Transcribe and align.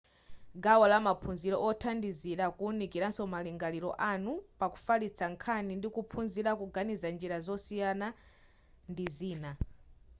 gawo 0.63 0.85
lamaphunziro 0.91 1.57
othandizira 1.67 2.45
kuwunikiranso 2.55 3.21
malingaliro 3.33 3.91
anu 4.11 4.31
pakufalitsa 4.59 5.25
nkhani 5.33 5.73
ndikuphunzira 5.77 6.51
kuganiza 6.59 7.07
njira 7.15 7.37
zosiyana 7.47 8.07
ndi 8.91 9.05
zina 9.17 9.51